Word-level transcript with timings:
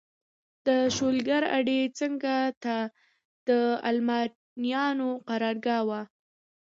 د 0.67 0.67
شولګر 0.95 1.43
اډې 1.57 1.79
څنګ 1.97 2.21
ته 2.63 2.75
د 3.47 3.49
المانیانو 3.89 5.09
قرارګاه 5.27 5.81
وه. 5.87 6.01